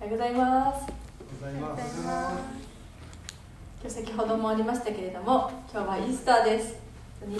[0.00, 0.86] おはようございます。
[1.42, 2.00] おはようございます。
[3.82, 6.74] 今日先ほどもありましたけれども今日はイースターです。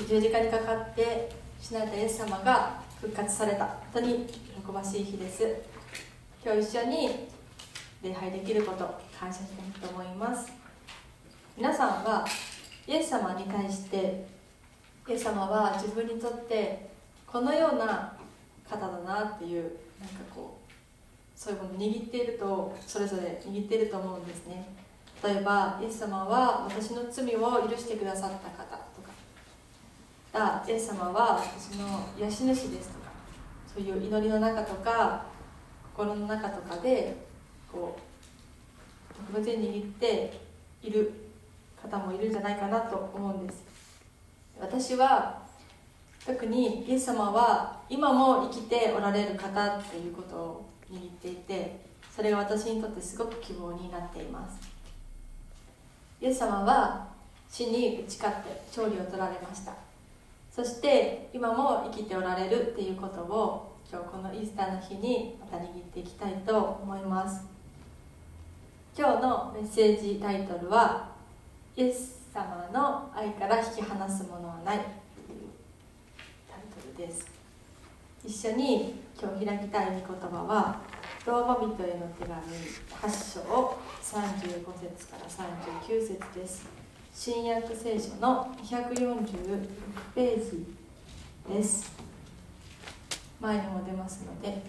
[0.07, 3.65] 十字架にかかって死なれたイエス様が復活された。
[3.65, 5.57] 本当に喜ばしい日です。
[6.45, 7.29] 今日一緒に
[8.03, 8.85] 礼拝できること
[9.19, 10.53] 感謝したいと思います。
[11.57, 12.27] 皆さんは
[12.87, 14.27] イエス様に対して
[15.09, 16.91] イエス様は自分にとって
[17.27, 18.13] このような
[18.69, 19.63] 方だなっていう
[19.99, 20.60] なんかこう
[21.41, 24.75] そういうものを握っているとそれぞれ握っていると思うんですね。
[25.25, 29.09] 例えばイエス様は私の罪を許してくださった方とか。
[30.35, 33.11] だイエス様は私の癒し主ですとか。
[33.75, 35.25] そういう祈りの中とか
[35.97, 37.17] 心の中とかで
[37.73, 40.41] こう特別に握って
[40.83, 41.11] いる
[41.83, 43.65] 方もいるんじゃないかなと思うんです。
[44.61, 45.41] 私は
[46.27, 51.81] 特にイエス様は今も生きておられる方っていうことを握っていて
[52.15, 54.59] それが私にとってすごく希望になっています。
[56.21, 57.09] イエス様は
[57.49, 59.73] 死に打ち勝って勝利を取られました。
[60.51, 67.45] そして今も生きておられるっていうことを今日このイースターの日にまた握っていきたいと思います。
[68.97, 71.09] 今日のメッセージタイトルは
[71.77, 74.89] 「イエス様の愛から引き離すものはない」という
[76.49, 77.27] タイトルです。
[78.25, 80.81] 一緒に今日開きたい御言葉は
[81.27, 82.35] ローマ人への手紙
[83.03, 86.67] 8章35節から39節です。
[87.15, 89.69] 新約聖書の246
[90.15, 90.65] ページ
[91.47, 91.93] です。
[93.39, 94.63] 前にも出ますので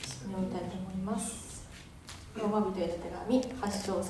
[0.00, 1.68] 読みたいと思います。
[2.34, 4.02] ローマ人への手紙8章35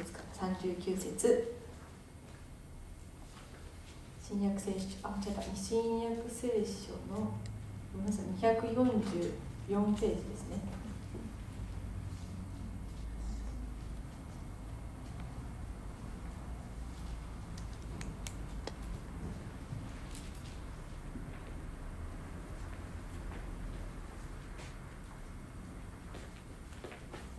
[0.00, 1.54] 節から39節。
[4.20, 5.42] 新約聖書あ違えた。
[5.54, 7.30] 新約聖書の
[7.92, 10.56] ごめんなさい244ページですね。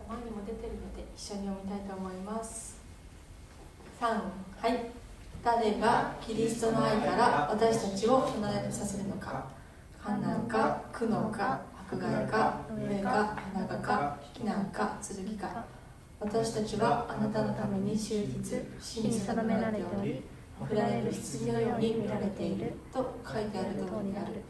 [0.08, 2.76] 前にも出てるので一緒に読みたいと思います。
[4.00, 4.90] 3はい。
[5.42, 9.63] 誰がキリストの愛から私たちを離れさせるのか。
[10.04, 15.64] 観難か苦悩か迫害か飢えか花がか避難か剣か。
[16.20, 18.42] 私たちはあなたのために終日
[18.78, 20.22] 死に定められており
[20.68, 24.42] 振られる羊のように見られていると書いてある通りである。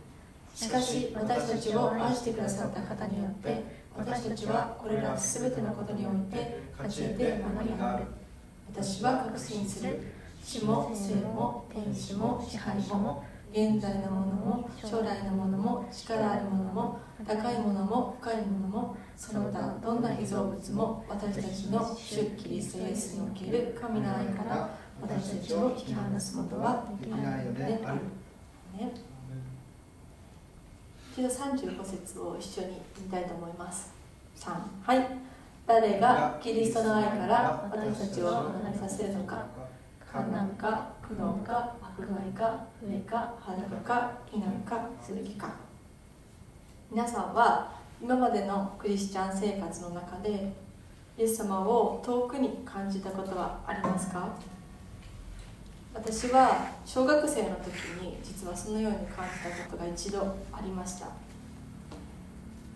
[0.56, 3.64] しかし私たちを愛してくださった方によって
[3.96, 8.04] 私たちはこれら全てのことにおいて勝ち得て学びがある。
[8.72, 10.00] 私は確信する。
[10.42, 28.00] 死も生も天使も支配も現在のものも将来のものも力あるものも高いものも深いものもその他どんな被造物も私たちの主キリストイエスにおける神の愛から私たちを引き離すことはできないのである。
[28.76, 28.92] ね、
[31.12, 33.94] 一度35節を一緒に見たいと思います。
[34.36, 34.50] 3
[34.82, 35.06] はい。
[35.64, 39.46] 誰がキリストの愛から私たちを離れさせるのか。
[40.12, 45.54] 観難か苦悩か迫害か飢えか裸か避難か剣か。
[46.90, 47.72] 皆さんは
[48.02, 50.50] 今までのクリスチャン生活の中で
[51.18, 54.28] イエス様を遠くに感じたことはありますか？
[55.92, 61.08] 私は小学生の時に実はそのように感じたことが一度ありました、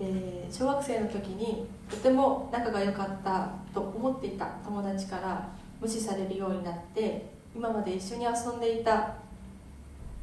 [0.01, 5.49] えー小学生の時にとても仲が良かったと思っていた友達から
[5.81, 9.17] 無視されるようになって今まで一緒に遊んでいた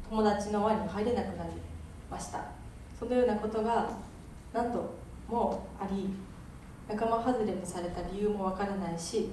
[0.08, 1.50] 友達の輪に入れなくなり
[2.10, 2.42] ました。
[2.98, 3.90] そのようなことが
[4.54, 4.94] 何度
[5.28, 6.08] もあり
[6.88, 9.28] 仲間外れにされた理由もわからないし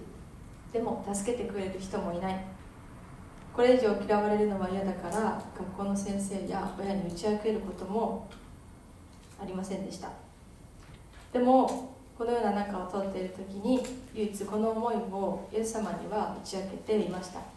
[0.74, 2.46] でも助けてくれる人もいない。
[3.56, 8.28] これ以上嫌われるのは嫌だから学校の先生や親に打ち明けることも
[9.42, 10.10] ありませんでした。
[11.32, 13.82] でもこのような中を通っている時に
[14.14, 17.53] 唯一この思いをイエス様には打ち明けていました。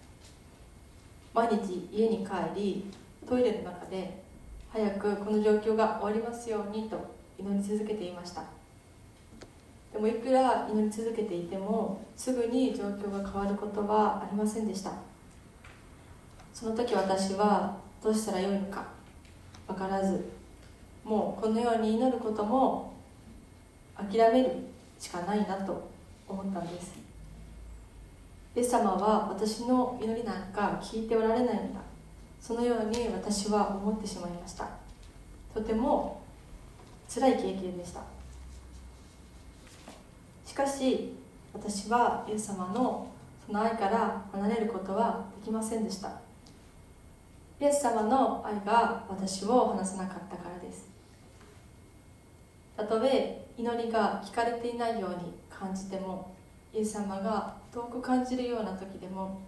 [1.37, 2.91] 毎日家に帰り
[3.29, 4.23] トイレの中で
[4.73, 6.97] 早くこの状況が終わりますようにと
[7.39, 8.43] 祈り続けていました。
[9.93, 14.93] でもいくら祈り続けていてもすぐに状況が変わることはありませんでした。
[16.55, 18.87] その時私はどうしたらよいのか
[19.67, 20.31] 分からず
[21.05, 22.95] もうこのように祈ることも
[23.95, 24.53] 諦める
[24.99, 25.87] しかないなと
[26.27, 27.06] 思ったんです。
[28.57, 31.81] イエス様は私の祈りなんか聞いておられないのだ。
[32.41, 34.67] そのように私は思ってしまいました。
[35.53, 36.23] とても
[37.07, 38.01] 辛い経験でした。
[40.47, 41.15] しかし
[41.53, 43.07] 私はイエス様の
[43.47, 46.09] その愛から離れることはできませんでした。
[47.61, 50.89] イエス様の愛が私を離さなかったからです。
[52.75, 56.36] たとえ祈りが聞かれていないように感じても
[56.77, 59.41] イエス様が遠く感じるような時でも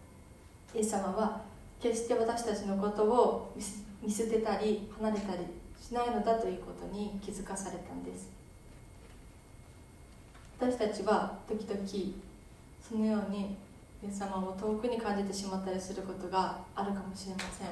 [0.75, 1.43] イエス様は
[1.79, 3.55] 決して私たちのことを
[4.03, 5.41] 見捨てたり離れたり
[5.79, 8.31] しないのだということに気づかされたんです。
[10.59, 11.81] 私たちは時々
[12.81, 13.57] そのように
[14.03, 17.69] イエス様を遠くに感じてしまったりすることがあるかもしれません。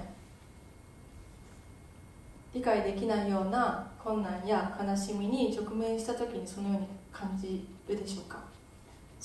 [2.55, 8.56] 理解できないような困難や悲しみに直面した時にそのように感じるでしょうか？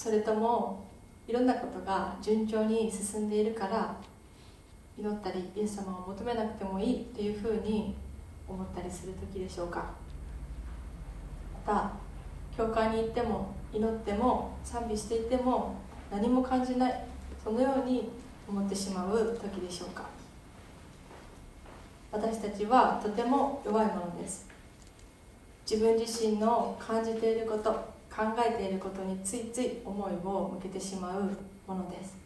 [0.01, 0.83] それとも
[1.27, 3.95] いろんなことが順調に進んでいるから
[4.97, 7.93] 祈ったりイエス様を求めなくてもいいというふうに
[8.47, 9.91] 思ったりする時でしょうか。
[11.67, 11.91] また
[12.57, 15.75] 教会に行っても祈っても賛美していても
[16.11, 17.05] 何も感じない
[17.43, 18.09] そのように
[18.49, 20.05] 思ってしまう時でしょうか。
[22.11, 24.49] 私たちはとても弱いものです。
[25.69, 31.21] 自分自身の感じていること考えていることについつい思いを向けてしまう
[31.65, 32.17] ものです。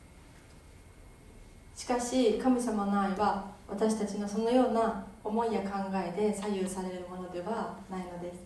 [1.76, 8.44] しかし神様の愛は私たちのそのような思いや考えで左右されるものではないのです。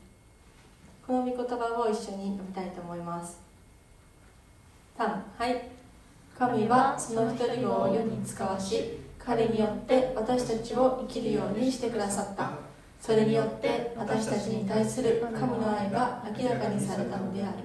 [1.05, 3.39] この御言葉を一緒に読みたいと思います。
[4.97, 5.03] 3
[5.37, 5.69] はい。
[6.37, 12.68] 神はその一人を世に使わし彼によって私たちを生きるようにしてくださった。
[12.99, 17.57] それによって私たちに対する神の愛が明らかにされたのである。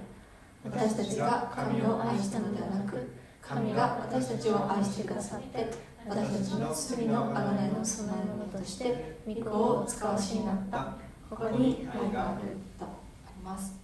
[0.64, 5.68] 私たちが神を愛したのではなく神が私たちを愛してくださって
[6.08, 10.94] 私たちの罪の贖いの備え物として御子を使わしになった。
[11.28, 12.88] ここに愛があるとあ
[13.36, 13.74] ります。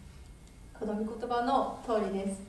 [0.79, 2.41] この御言葉の通りです。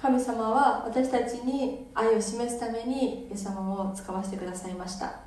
[0.00, 3.60] 神様は私たちに愛を示すためにイエス様
[3.90, 5.20] を使わせてくださいました。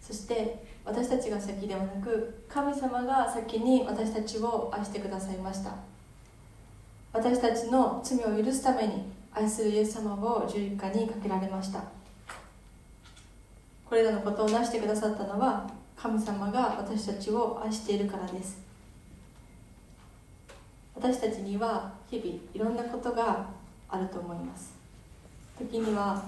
[0.00, 5.74] そして私たちが先ではなく神様が先に私たちを愛してくださいました。
[7.12, 11.82] 私たちの罪を許すために愛するイエス様を十字架にかけられました。
[13.84, 18.58] これらのことを成してくださったのは神様が私たちを愛しているからです。
[20.94, 23.46] 私たちには日々いろんなことが
[23.90, 24.72] あると思います。
[25.58, 26.22] 時には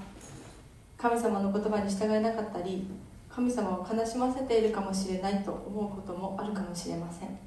[0.98, 2.86] 神様の言葉に従えなかったり
[3.34, 7.38] 神様を悲しませているかもしれないと思うこともあるかもしれません。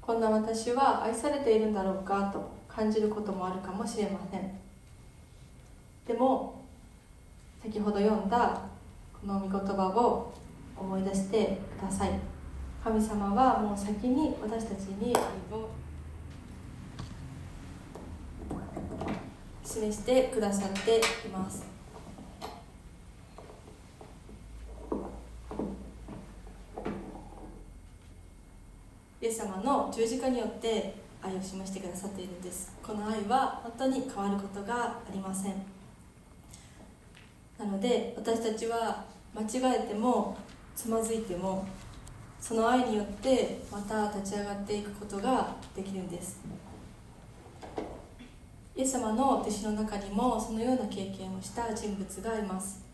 [0.00, 4.58] こんな私は愛されているんだろうかと感じることもあるかもしれません。
[6.06, 6.64] でも
[7.62, 8.60] 先ほど読んだ
[9.20, 10.32] この御言葉を
[10.76, 12.10] 思い出してください。
[12.86, 15.22] 神様はもう先に私たちに愛
[15.58, 15.70] を
[19.64, 21.66] 示してくださっています
[29.20, 32.72] イエス様の十字架によって愛を示してくださっているんです。
[32.80, 35.54] この愛は本当に変わることがありません。
[37.58, 39.04] なので私たちは
[39.34, 40.36] 間違えても
[40.76, 41.66] つまずいても
[42.40, 46.40] その愛によってまた立ち上がっていくことができるんです。
[48.76, 52.84] イエス様の弟子の中にもそのような経験をした人物がいます。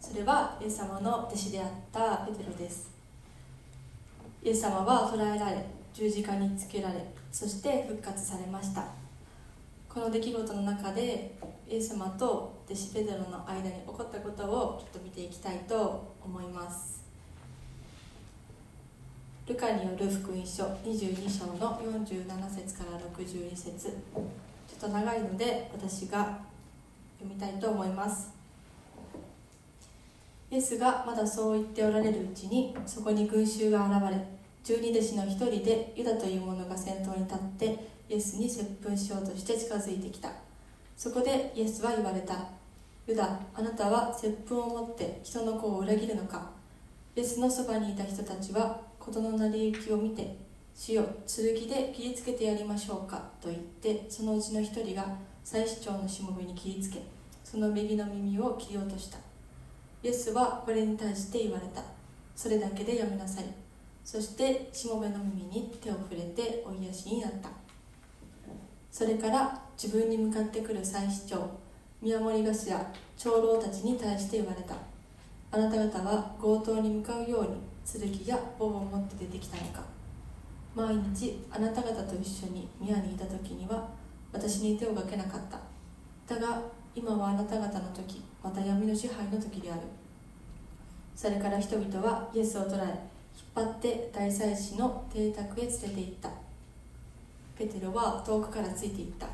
[0.00, 2.90] それはイエス様の弟子であったペテロです。
[4.42, 8.86] イエス様は捕らえられ十字架につけられそして復活されました。
[9.88, 11.34] この出来事の中で
[11.68, 17.02] イエス様と弟子ペテロの間に起こったことをちょっと見ていきたいと思います。
[19.48, 23.88] ルカによる福音書22章の47節から62節。
[23.88, 26.38] ちょっと長いので私が
[27.18, 28.30] 読みたいと思います。
[30.50, 40.30] イエスがまだそう言っておられるうちにそこに群衆が現れ十二弟子の一人でユダという者が先頭に立ってイエスに接吻しようとして近づいてきた。
[40.96, 42.34] そこでイエスは言われた。
[43.06, 46.50] ユダあなたは接吻を持って人の子を裏切るのか。
[47.16, 50.36] イエスのそばにいた人たちは事の成り行きを見て
[50.74, 55.04] 主よ剣で切りつけてやりましょうかと言ってそのうちの一人が
[55.42, 57.02] 祭司長のしもべに切りつけ
[57.42, 59.18] その右の耳を切り落とした。
[60.02, 61.82] イエスはこれに対して言われた。
[62.36, 63.44] それだけでやめなさい。
[64.10, 67.50] そしてしもべの耳に手を触れてお癒しになった。
[68.90, 71.50] それから自分に向かってくる祭司長
[72.00, 72.86] 宮守頭
[73.18, 74.76] 長老たちに対して言われた。
[75.50, 77.42] あなた方は強盗に向かうよう
[78.00, 79.82] に剣や棒を持って出てきたのか。
[80.74, 83.90] 毎日あなた方と一緒に宮にいた時には
[84.32, 85.60] 私に手をかけなかった。
[86.34, 86.62] だが
[86.94, 89.82] 今はあなた方の時また闇の支配の時である。
[91.14, 96.30] それから人々はイエスを捕らえ引っ張って大祭司の邸宅へ連れて行った。
[97.56, 99.28] ペテロは遠くからついていった。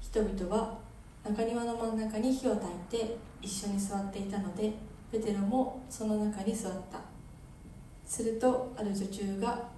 [0.00, 0.78] 人々は
[1.24, 4.72] 中庭の真ん中に火を焚いて一緒に座っていたので
[5.12, 7.00] ペテロもその中に座った。
[8.06, 9.68] するとある女中が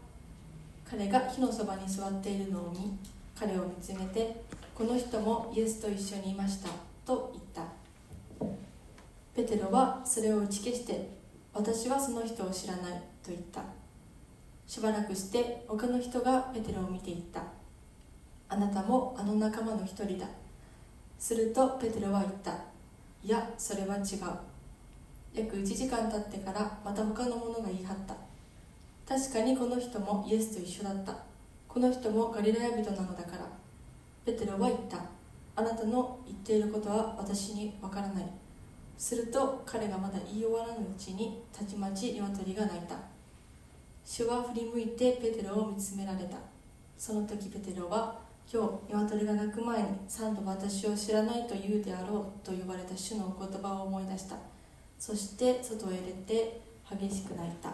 [0.88, 2.96] 彼が火のそばに座っているのを見
[3.38, 4.42] 彼を見つめて
[4.74, 6.68] この人もイエスと一緒にいました
[7.04, 7.62] と言った。
[9.34, 11.08] ペテロはそれを打ち消して
[11.54, 13.02] 私はその人を知らない。
[13.28, 13.62] と言った。
[14.66, 17.42] しばらくして他の人がペテロを見て言った。
[18.48, 20.26] あなたもあの仲間の一人だ。
[21.18, 22.52] するとペテロは言った。
[23.22, 24.04] いやそれは違う。
[25.34, 28.16] 約1時間経ってからまた他の者が言い張った。
[29.06, 31.14] 確かにこの人もイエスと一緒だった。
[31.66, 33.46] この人もガリラヤ人なのだから。
[34.24, 34.98] ペテロは言った。
[35.54, 38.24] あなたの言っていることは私にわからない。
[38.96, 43.17] すると彼がまだ言い終わらぬうちにたちまち鶏が鳴いた。
[44.10, 46.38] 主は振り向いてペテロを見つめられた。
[46.96, 48.18] その時ペテロは
[48.50, 54.36] 今日鶏が鳴く前に三度私を知らないと言うであろうと言われた主のお言葉を思い出した。
[54.98, 56.58] そして外へ出て
[56.90, 57.68] 激しく泣いた。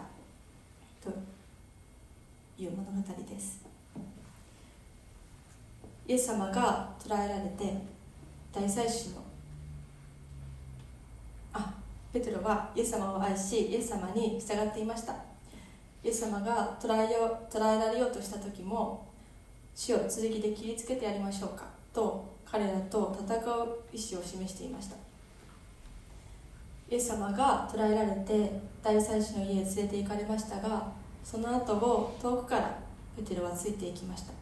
[1.01, 1.09] と
[2.61, 3.61] いう物語です。
[6.05, 7.81] イエス様が捕らえられて
[8.51, 9.23] 大祭司の
[11.53, 11.73] あ
[12.11, 15.34] ペテロはイエス様を愛しイエス様に従っていました。
[16.05, 19.07] イエス様が捕らえよ捕らえられようとした時も
[19.73, 24.95] 死を剣で切りつけてやりましょうかと彼らと戦う意思を示していました。
[26.87, 28.51] イエス様が捕らえられて
[28.83, 30.91] 大祭司の家へ連れて行かれましたが
[31.23, 32.77] その後を遠くから
[33.17, 34.33] ペテロはついていきました。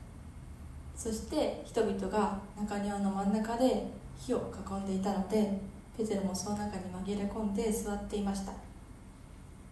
[0.98, 3.88] そして人々が中庭の真ん中で
[4.20, 5.62] 火を囲んでいたので
[5.98, 8.52] ペテロもその中に紛れ込んで座っていました。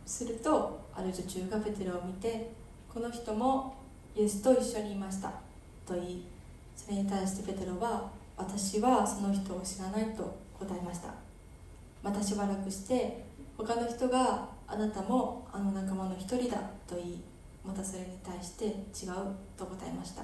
[0.05, 2.51] するとある女中がペテロを見て
[2.93, 3.75] この人も
[4.15, 5.29] イエスと一緒にいました
[5.85, 6.25] と言い
[6.75, 11.13] それに対してペテロは私はその人を知らないと答えました。
[12.03, 13.23] またしばらくして
[13.57, 17.21] 他の人があなたもあの仲間の一人だと言い
[17.63, 19.13] またそれに対して違う
[19.55, 20.23] と答えました。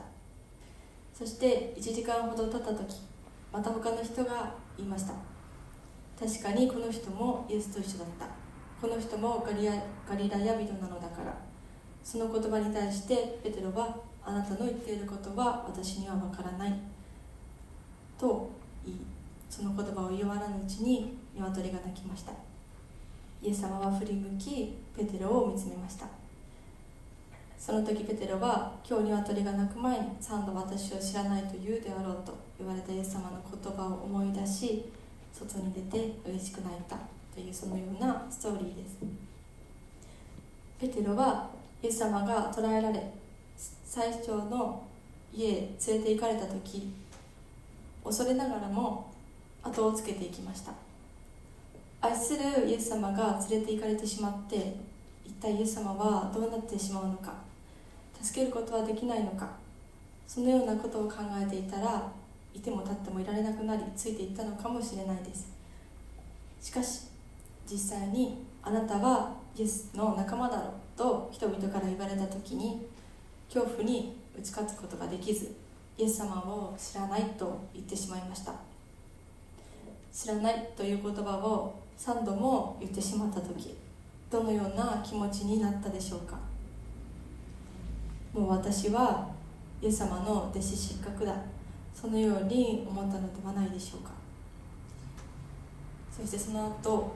[1.14, 2.96] そして1時間ほど経った時
[3.52, 5.14] また他の人が言いました。
[6.20, 8.26] 確かにこの人もイエスと一緒だった。
[8.80, 9.68] この人もガリ
[10.08, 11.36] ガリラヤ人なのだから。
[12.04, 16.74] その言葉に対してペテロはあなたの言っていることは私には分からない。
[18.18, 18.50] と
[18.86, 19.00] 言い
[19.50, 22.32] その言葉を言わらぬうちに鶏が鳴きました。
[23.42, 26.06] イエス様は振り向きペテロを見つめました。
[27.58, 34.86] その時ペテロは今日鶏が鳴く前に三度私を知らないと言うであろうと言われたイエス様の言葉を思い出し
[35.34, 37.17] 外に出て嬉しく泣いた。
[37.38, 38.98] というそのようなストーリーです。
[40.80, 41.48] ペテロは
[41.84, 43.14] イエス様が捕らえられ
[43.56, 44.84] 最初の
[45.32, 45.52] 家へ
[45.88, 46.92] 連れて行かれた時
[48.04, 49.14] 恐れながらも
[49.62, 50.74] 後をつけていきました。
[52.02, 54.76] 愛するイエス様が連れて行かれてしまって
[55.24, 57.34] 一体イエス様はどうなってしまうのか
[58.20, 59.50] 助けることはできないのか
[60.28, 62.12] そのようなことを考えていたら
[62.56, 65.52] いても立ってもいられなくなりついていったのかもしれないです。
[66.62, 67.17] しかし
[67.70, 72.88] 実際にあなたはイエスの仲間だろうと人々から言われた時に
[73.54, 75.56] 恐怖に打ち勝つことができず
[75.98, 78.54] イエス様を知らないと言ってしまいました。
[80.14, 83.76] 知らないという言葉を3度も言ってしまった時
[84.30, 86.38] どのような気持ちになったでしょうか？
[88.34, 89.28] もう私は
[89.82, 91.36] イエス様の弟子失格だ。
[91.94, 94.12] そのように思ったのではないでしょうか。
[96.16, 97.16] そしてその後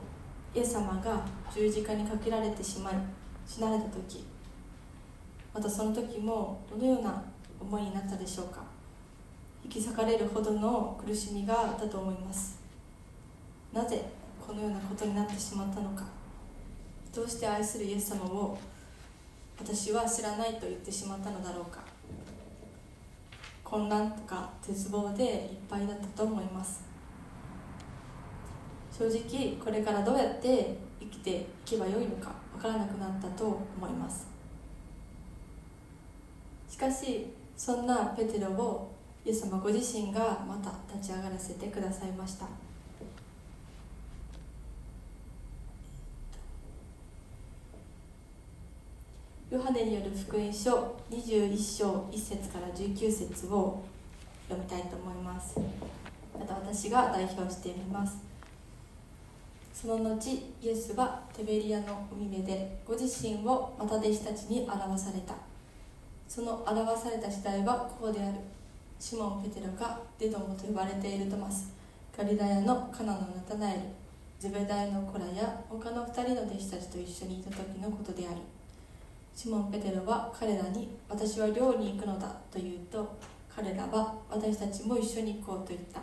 [0.54, 2.94] イエス様が十字架にかけられてしまい
[3.46, 4.24] 死なれた時
[5.54, 7.22] またその時もどのような
[7.60, 8.62] 思いになったでしょうか？
[9.64, 12.58] 引き裂かれるほどの苦しみがあったと思います。
[13.72, 14.04] なぜ
[14.44, 16.04] このようなことになってしまったのか？
[17.14, 18.58] どうして愛するイエス様を
[19.58, 21.80] 私は知らないと言ってしまったのだろうか？
[23.62, 26.82] 混乱とか絶望でいっぱいだったと思います。
[28.96, 34.26] 正直これからどうやって生きていけばよいのか分からなくなったと思います。
[36.68, 38.92] しかしそんなペテロを
[39.24, 42.46] イエス様ご自身がまた立ち上がらせてくださいました。
[49.50, 53.82] ヨハネによる福音書21章1節から19節を
[54.48, 55.60] 読みたいと思います。
[56.38, 58.31] また私が代表してみます。
[59.72, 60.30] その後
[60.62, 65.34] イエスはテベリアの海辺でご自身をまた弟子たちに表された。
[66.28, 68.38] その表された時代はこうである
[68.98, 71.72] シモン・ペテロがデドモと呼ばれているトマス
[72.16, 73.80] ガリラヤのカナのナタナエル。
[74.38, 78.38] ゼベダイの子らや他の2人の弟子たちと一緒にいた時のことである。
[79.36, 83.08] シモン・ペテロは彼らに「私は漁に行くのだ」と言うと
[83.54, 86.00] 彼らは私たちも一緒に行こうと言った。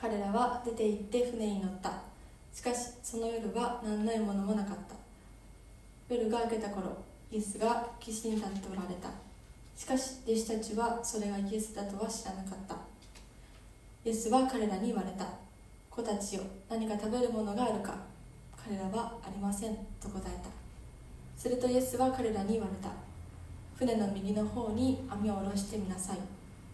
[0.00, 1.90] 彼らは出て行って船に乗った。
[2.56, 4.94] しかしその夜は何の獲物もなかった。
[6.08, 6.96] 夜が明けた頃
[7.30, 9.10] イエスが岸に立っておられた。
[9.76, 12.74] しかし弟子たちはそれがイエスだとは知らなかった。
[14.06, 15.26] イエスは彼らに言われた。
[15.90, 17.94] 子たちよ何か食べるものがあるか。
[18.56, 20.48] 彼らはありませんと答えた。
[21.36, 22.88] するとイエスは彼らに言われた。
[23.78, 26.18] 船の右の方に網を下ろしてみなさい。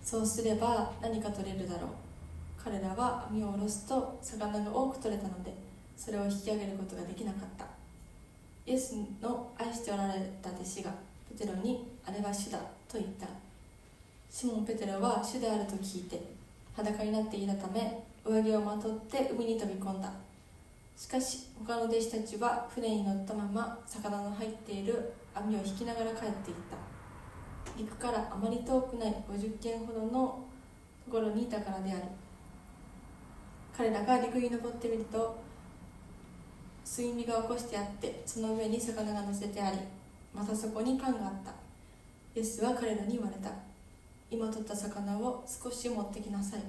[0.00, 1.90] そうすれば何か取れるだろう。
[2.62, 5.71] 彼らは網を下ろすと魚が多く取れたので
[6.04, 7.64] それを引き上げることができなかった。
[8.66, 10.90] イエスの愛しておられた弟子が
[11.28, 12.58] ペテロに「あれは主だ」
[12.90, 13.28] と言った。
[14.28, 16.20] シモン・ペテロは主であると聞いて
[16.74, 20.12] 裸になっていたため上着をまとって海に飛び込んだ。
[20.96, 26.76] しかし他の弟子たちは船に乗ったまま魚の入っている網を引きながら帰っていった。
[27.78, 30.44] 陸からあまり遠くない50軒ほどの
[31.04, 32.02] ところにいたからである。
[33.76, 35.51] 彼らが陸に登ってみると
[36.94, 39.78] 水味が起こしてあってその上に魚が乗せてあり
[40.34, 41.50] またそこにパンがあった。
[42.38, 43.50] イエスは彼らに言われた。
[44.30, 46.60] 今取った魚を少し持ってきなさい。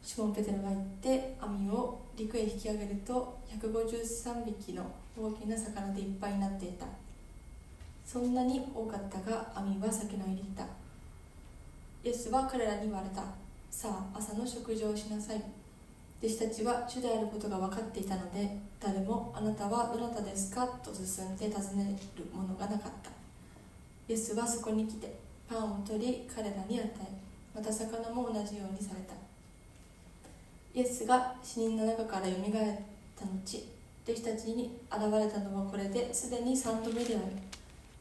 [0.00, 6.86] シモン・ペテロが行って網を陸へ引き上げると153匹の大きな魚でいっぱいになっていた。
[8.06, 10.62] そんなに多かったが網は先の入りった
[12.04, 13.24] イエスは彼らに言われた。
[13.72, 15.42] さあ朝の食事をしなさい。
[16.22, 23.10] 弟子たちは主であることが分かっていたので誰も「あなたはどなたですか?」と進んで尋ねるものがなかった。
[24.08, 25.16] イエスはそこに来て
[25.48, 26.88] パンを取り彼らに与え
[27.54, 29.14] また魚も同じようにされた。
[30.74, 32.78] イエスが死人の中からよみがえっ
[33.16, 33.68] た後
[34.04, 37.24] 弟子たちに現れたのはこれですでに3度目である。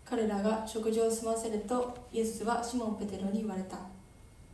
[0.06, 3.78] 彼らが食事を済ませるとイエスはシモン・ペテロに言われた。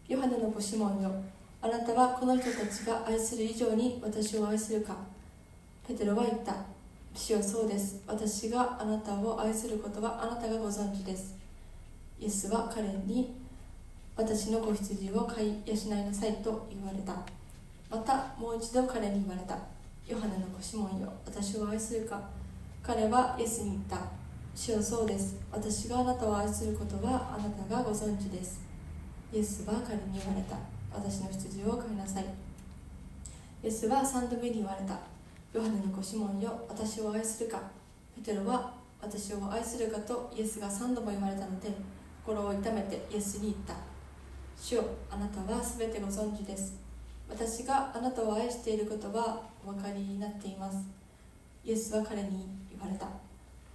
[0.07, 1.11] ヨハネの子シモンよ
[1.59, 4.95] あなたはこの人たちが愛する以上に私を愛するか？
[5.87, 6.55] ペテロは言った。
[7.15, 8.03] 主よそうです。
[8.05, 11.35] 私があなたを愛することはあなたがご存知です。
[12.19, 13.33] イエスは彼に
[14.15, 17.13] 私の子羊を飼い養いなさいと言われた。
[17.89, 19.57] またもう一度彼に言われた。
[20.07, 21.11] ヨハネの子シモンよ。
[21.25, 22.21] 私を愛するか？
[22.83, 23.97] 彼はイエスに言った。
[24.55, 25.37] 主よそうです。
[25.51, 28.61] 私があなたを愛することはあなたがご存知です。
[29.33, 30.76] イエスは彼に言われた。
[30.99, 32.25] 私の羊を飼いなさい。
[33.63, 34.97] イエスは3度目に言われた。
[35.53, 37.61] ヨハネの子シモンよ私を愛するか。
[38.15, 41.69] ペテロは私を愛するかとイエスが3度も言われたので
[42.25, 43.75] 心を痛めてイエスに言った。
[44.59, 46.75] 主よあなたは全てご存知です。
[47.29, 50.79] 私があなたを愛していることはお分かりになっています。
[51.63, 53.07] イエスは彼に言われた。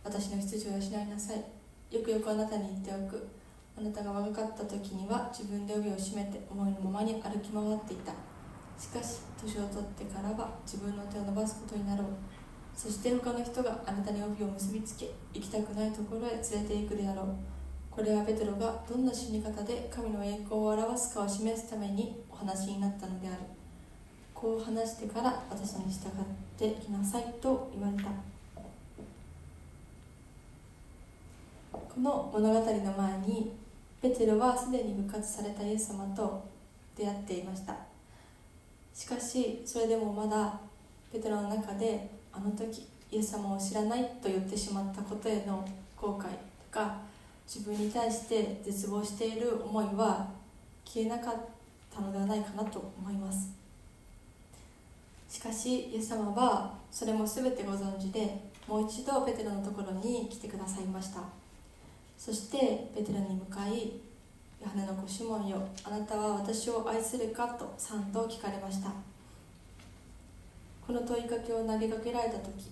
[0.03, 1.95] 私の羊を養いなさい。
[1.95, 3.29] よくよくあなたに言っておく。
[3.77, 8.13] あなたが若かった時には自分で帯を締めて思いのままに歩き回っていた。
[8.79, 12.07] しかし年を取ってからは自分の手を伸ばすことになろう。
[12.75, 17.27] そして他の人があなたに帯を結びつけ行きたくないところへ連れて行くであろう。
[17.91, 23.37] これはペテロがどんな死に方で神の栄光を表すかを示すためにお話になったのである。
[24.35, 26.13] こう話してから私に従っ
[26.59, 28.11] てきなさいと言われた。
[31.73, 33.53] この物語の前に
[34.03, 36.43] ペテロはすでに復活されたイエス様と
[36.97, 37.77] 出会っていました。
[38.93, 40.59] しかしそれでもまだ
[41.13, 45.65] ペテロの中であの時イエス様を知らないと言ってしまったことへの
[45.97, 46.29] 後悔と
[46.73, 46.97] か
[47.47, 50.29] 自分に対して絶望している思いは
[50.85, 51.35] 消えなかっ
[51.95, 53.53] たのではないかなと思います。
[55.29, 61.42] しかしイエス様はそれも全てご存知でもう一度ペテロのところに来てくださいました。
[62.25, 63.95] そしてペテロに向かい
[64.63, 68.93] ヨハネの子シモンよあなたは私を愛するかと3度聞かれました。
[70.87, 72.71] この問いかけを投げかけられた時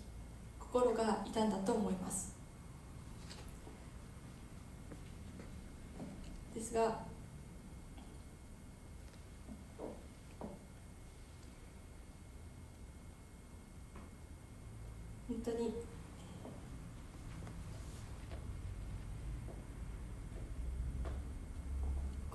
[0.56, 2.32] 心が痛んだと思います。
[6.54, 7.00] ですが
[15.26, 15.89] 本当に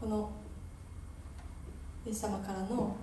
[0.05, 0.29] この
[2.05, 2.95] イエス様からの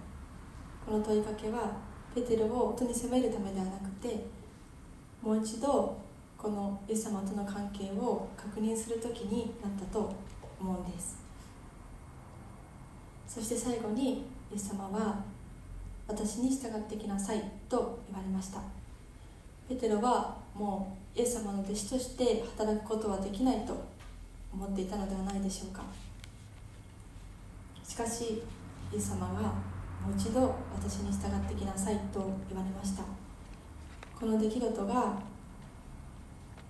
[0.86, 1.72] この問いかけは
[2.14, 4.24] ペテロを音に責めるためではなくて
[5.20, 5.98] もう一度
[6.38, 10.14] このイエス様との関係を確認する時になったと
[10.60, 11.16] 思うんです。
[13.26, 15.24] そして最後にイエス様は
[16.06, 18.60] 私に従ってきなさいと言われました。
[19.68, 23.74] ペテロはもうイエス様の弟子として働くことはできないと
[24.52, 25.82] 思っていたのではないでしょうか。
[27.92, 28.42] しかし
[28.90, 29.50] イエス様がも
[30.08, 33.02] う一度私に従ってきなさいと言われました。
[34.18, 35.18] この出来事が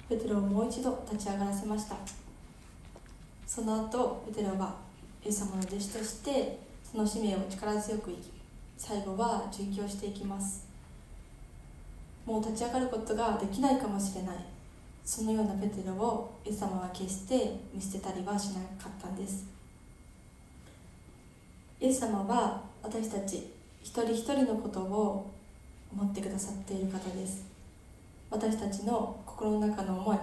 [0.08, 1.94] ペテロをもう一度立ち上がらせました。
[3.46, 4.74] その後ペテロは
[5.24, 8.32] イエス様の弟子としてその使命を力強く生き
[8.76, 10.66] 最後は殉教していきます。
[12.26, 14.44] もう立ち上がることができないかもしれない。
[15.04, 19.61] そのようなペテロをイエス様は決して見捨てたりはしなかったんです。
[21.82, 23.38] イエス様は私たち
[23.82, 25.32] 一人一人のことを
[25.92, 27.44] 思ってくださっている方です。
[28.30, 30.18] 私たちの心の中の思い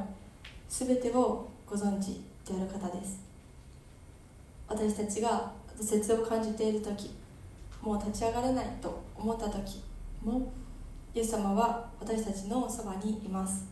[0.70, 3.20] 全てをご存知である方です。
[4.70, 7.12] 私たちが挫折を感じている時
[7.82, 9.84] もう立ち上がれないと思った時
[10.24, 10.50] も
[11.14, 13.66] イエス様は私たちのそばにいます。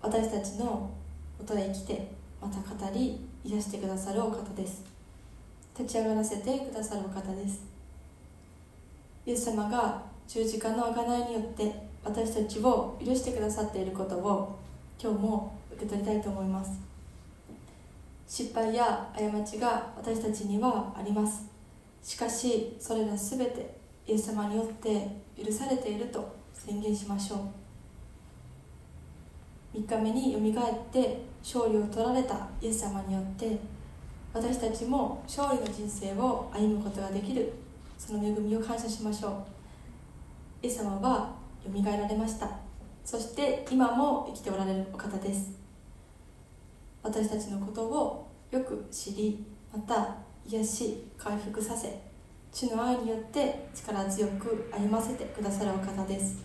[0.00, 0.88] 私たちの
[1.36, 4.89] ことで生きてまた語り癒してくださるお方です。
[5.78, 7.62] 立ち上がらせてくださる方です。
[9.26, 11.72] イエス様が十字架の贖いによって
[12.04, 14.58] 私たちを許してくださっていることを
[15.02, 16.72] 今日も受け取りたいと思います。
[18.26, 21.44] 失敗や過ちが私たちにはあります。
[22.02, 27.36] しかしそれら全てイエス様によって許されていると宣言しましょ
[29.74, 29.78] う。
[29.78, 33.58] 3日目によみがえって勝利を取られたイエス様によって
[34.32, 37.52] 私たちも勝利の人生を歩むことができる
[37.98, 39.28] その恵みを感謝しましょ
[40.62, 40.66] う。
[40.66, 42.48] イエス様はよみがえられました。
[43.04, 45.50] そして今も生きておられるお方です。
[47.02, 50.16] 私たちのことをよく知りまた
[50.46, 52.00] 癒し回復させ
[52.52, 56.44] 主の愛によって力強く歩ませてくださるお方です。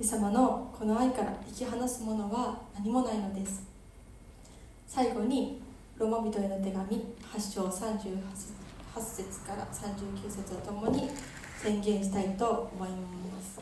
[0.00, 3.62] イエス様のこの愛から引き離すものは何もないのです。
[4.86, 5.60] 最後に
[5.98, 8.20] ローマ人への手紙8章38
[9.00, 11.10] 節から39節とともに
[11.60, 12.96] 宣言したいと思いま
[13.42, 13.60] す。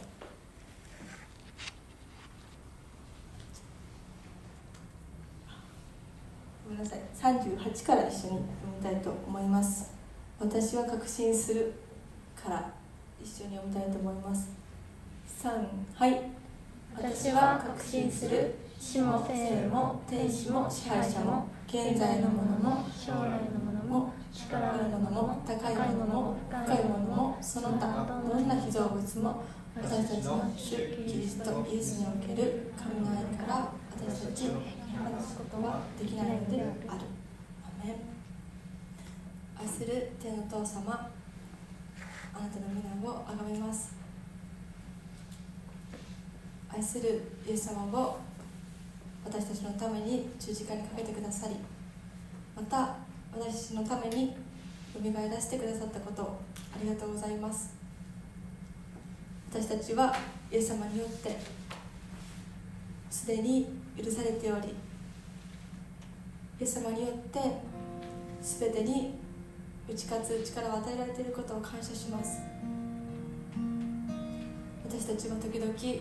[6.69, 7.01] ごめんなさい。
[7.15, 8.39] 38から一緒に読
[8.79, 9.95] みたいと思います。
[10.39, 11.73] 私は確信する
[12.45, 12.71] から
[13.19, 14.51] 一緒に読みたいと思います。
[15.43, 15.51] 3
[15.95, 16.21] はい。
[16.95, 18.55] 私は確信する。
[18.79, 21.56] 死も生も天使も支配者も。
[21.69, 23.17] 現在のものも将来
[23.51, 29.43] のものも力あるものも高いものも深いものもその他どんな被造物も
[29.75, 30.77] 私たちの主
[31.07, 34.45] キリストイエスにおける神の愛から私たち
[34.97, 37.01] 話すことはできないのである。
[37.63, 37.97] アメン。
[39.61, 41.11] 愛する天の父様
[42.35, 43.95] あなたの皆をあがめます。
[46.73, 48.19] 愛するイエス様を
[49.47, 51.55] 私たちのために十字架にかけてくださり
[52.57, 52.97] また
[53.33, 54.35] 私たちのためによ
[55.01, 57.73] みがえらせてくださったことありがとうございます。
[59.53, 60.13] 私たちは
[60.51, 61.39] イエス様によって
[63.09, 64.71] すでに許されており
[66.61, 67.41] イエス様によって
[68.43, 69.15] 全てに
[69.89, 72.41] 打ち勝つ力を与えられていることを感謝します。
[74.89, 75.95] 私たちは時々取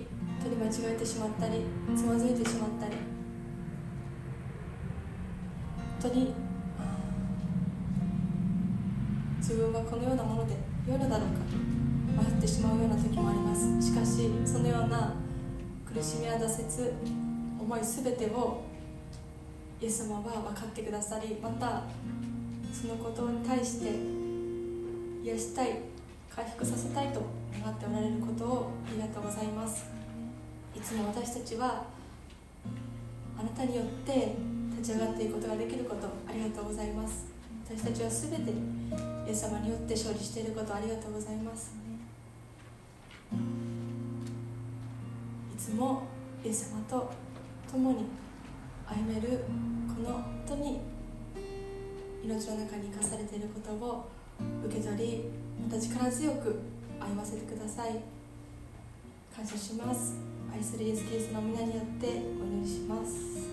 [0.50, 1.62] り間違えてしまったり
[1.96, 3.15] つまずいてしまったり
[6.10, 6.34] 当に
[9.40, 10.56] 自分はこのようなもので
[10.88, 11.36] 良いのだろうか
[12.20, 13.82] と迷ってしまうような時もあります。
[13.82, 15.14] しかしそのような
[15.92, 16.94] 苦しみや挫折
[17.60, 18.64] 思い全てを
[19.82, 21.84] イエス様は分かってくださりまた
[22.72, 23.92] そのことに対して
[25.24, 25.80] 癒したい
[26.30, 27.22] 回復させたいと
[27.64, 29.86] 願っておられることをありがとうございます。
[30.76, 31.86] いつも私たちは
[33.40, 34.36] あなたによって
[34.86, 37.26] ち上がっていくことができることありがとうございます。
[37.68, 41.74] 私たちは全てイエス様によって勝利していることありがとうございます。
[45.56, 46.04] いつも
[46.44, 47.12] イエス様と
[47.72, 48.06] 共に
[48.86, 49.40] 歩める
[49.88, 50.80] この本当に
[52.24, 54.08] 命の中に生かされていることを
[54.68, 55.24] 受け取り
[55.60, 56.60] また力強く
[57.00, 58.00] 歩ませてください。
[59.36, 60.14] 感謝します。
[60.54, 62.10] 愛するイエス・キリストの皆によってお
[62.46, 63.46] 祈りします。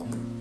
[0.00, 0.39] Thank you.